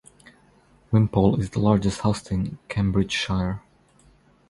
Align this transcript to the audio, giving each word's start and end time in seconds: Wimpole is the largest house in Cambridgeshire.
Wimpole 0.91 1.39
is 1.39 1.51
the 1.51 1.59
largest 1.59 2.01
house 2.01 2.31
in 2.31 2.57
Cambridgeshire. 2.69 3.61